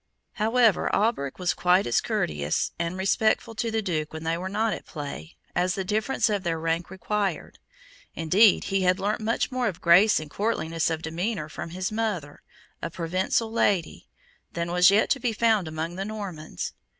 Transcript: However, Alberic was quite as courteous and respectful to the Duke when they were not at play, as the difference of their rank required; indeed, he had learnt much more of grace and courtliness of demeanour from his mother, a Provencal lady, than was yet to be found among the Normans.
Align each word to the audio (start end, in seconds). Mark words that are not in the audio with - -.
However, 0.41 0.89
Alberic 0.95 1.37
was 1.37 1.53
quite 1.53 1.85
as 1.85 2.01
courteous 2.01 2.71
and 2.79 2.97
respectful 2.97 3.53
to 3.53 3.69
the 3.69 3.83
Duke 3.83 4.13
when 4.13 4.23
they 4.23 4.35
were 4.35 4.49
not 4.49 4.73
at 4.73 4.87
play, 4.87 5.35
as 5.55 5.75
the 5.75 5.83
difference 5.83 6.27
of 6.27 6.41
their 6.41 6.57
rank 6.57 6.89
required; 6.89 7.59
indeed, 8.15 8.63
he 8.63 8.81
had 8.81 8.99
learnt 8.99 9.21
much 9.21 9.51
more 9.51 9.67
of 9.67 9.79
grace 9.79 10.19
and 10.19 10.27
courtliness 10.31 10.89
of 10.89 11.03
demeanour 11.03 11.49
from 11.49 11.69
his 11.69 11.91
mother, 11.91 12.41
a 12.81 12.89
Provencal 12.89 13.51
lady, 13.51 14.07
than 14.53 14.71
was 14.71 14.89
yet 14.89 15.11
to 15.11 15.19
be 15.19 15.33
found 15.33 15.67
among 15.67 15.97
the 15.97 16.05
Normans. 16.05 16.73